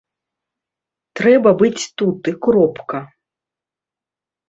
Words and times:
Трэба 1.19 1.49
быць 1.61 1.83
тут 2.05 2.19
і 2.35 2.37
кропка. 2.47 3.07